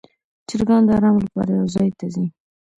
چرګان 0.47 0.81
د 0.87 0.89
آرام 0.97 1.15
لپاره 1.25 1.51
یو 1.59 1.67
ځای 1.75 1.89
ته 1.97 2.05
ځي. 2.13 2.25